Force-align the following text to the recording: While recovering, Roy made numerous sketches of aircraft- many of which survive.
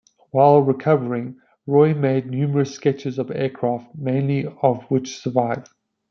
While 0.31 0.63
recovering, 0.63 1.35
Roy 1.67 1.93
made 1.93 2.25
numerous 2.25 2.73
sketches 2.73 3.19
of 3.19 3.29
aircraft- 3.29 3.93
many 3.95 4.47
of 4.63 4.81
which 4.89 5.19
survive. 5.19 5.65